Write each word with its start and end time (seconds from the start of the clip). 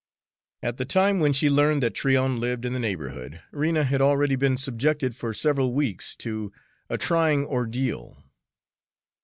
At 0.63 0.77
the 0.77 0.85
time 0.85 1.19
when 1.19 1.31
she 1.31 1.47
learned 1.47 1.83
that 1.83 1.93
Tryon 1.93 2.39
lived 2.39 2.65
in 2.65 2.73
the 2.73 2.79
neighborhood, 2.79 3.43
Rena 3.51 3.83
had 3.83 4.01
already 4.01 4.35
been 4.35 4.57
subjected 4.57 5.15
for 5.15 5.31
several 5.31 5.73
weeks 5.73 6.15
to 6.15 6.51
a 6.89 6.97
trying 6.97 7.45
ordeal. 7.45 8.17